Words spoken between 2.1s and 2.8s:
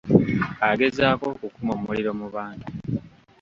mu bantu.